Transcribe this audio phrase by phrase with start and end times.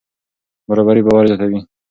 [0.67, 1.59] برابري باور زیاتوي.